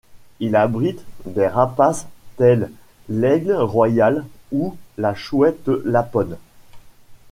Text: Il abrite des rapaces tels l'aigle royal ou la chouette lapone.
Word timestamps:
Il 0.39 0.55
abrite 0.55 1.05
des 1.27 1.45
rapaces 1.45 2.07
tels 2.37 2.71
l'aigle 3.07 3.53
royal 3.53 4.25
ou 4.51 4.75
la 4.97 5.13
chouette 5.13 5.67
lapone. 5.85 6.37